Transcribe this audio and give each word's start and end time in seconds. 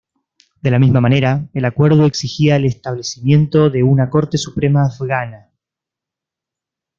De 0.63 0.71
la 0.71 0.79
misma 0.79 0.99
manera, 0.99 1.47
el 1.53 1.63
acuerdo 1.63 2.07
exigía 2.07 2.55
el 2.55 2.65
establecimiento 2.65 3.69
de 3.69 3.83
una 3.83 4.09
Corte 4.09 4.39
Suprema 4.39 4.83
Afgana. 4.83 5.51